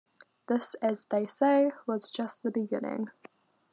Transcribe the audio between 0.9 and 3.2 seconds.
they say, was just the beginning.